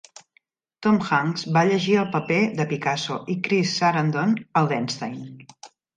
Tom 0.85 0.95
Hanks 1.09 1.43
va 1.57 1.63
llegir 1.71 1.93
el 2.03 2.09
paper 2.15 2.39
de 2.61 2.67
Picasso 2.71 3.19
i 3.35 3.39
Chris 3.49 3.75
Sarandon 3.83 4.35
el 4.63 4.71
d'Einstein. 4.73 5.21